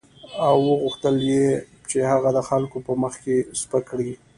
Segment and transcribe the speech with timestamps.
[0.45, 1.47] او وغوښتل یې
[1.89, 4.11] چې هغه د خلکو په مخ کې سپک کړي.